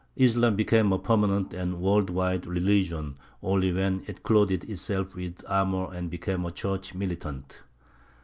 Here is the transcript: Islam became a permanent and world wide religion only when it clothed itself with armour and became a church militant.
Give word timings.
Islam 0.15 0.55
became 0.55 0.91
a 0.91 0.97
permanent 0.97 1.53
and 1.53 1.79
world 1.79 2.09
wide 2.09 2.47
religion 2.47 3.19
only 3.43 3.71
when 3.71 4.03
it 4.07 4.23
clothed 4.23 4.63
itself 4.63 5.13
with 5.15 5.43
armour 5.47 5.93
and 5.93 6.09
became 6.09 6.43
a 6.43 6.49
church 6.49 6.95
militant. 6.95 7.61